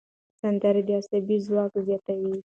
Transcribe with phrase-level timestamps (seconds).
[0.41, 2.35] سندرې د اعصابو ځواک زیاتوي.